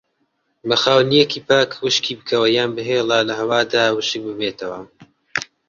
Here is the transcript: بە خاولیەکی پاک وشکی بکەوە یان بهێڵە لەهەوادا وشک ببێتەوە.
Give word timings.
بە 0.67 0.75
خاولیەکی 0.83 1.45
پاک 1.47 1.69
وشکی 1.85 2.13
بکەوە 2.19 2.47
یان 2.57 2.69
بهێڵە 2.75 3.19
لەهەوادا 3.29 3.83
وشک 3.95 4.21
ببێتەوە. 4.29 4.79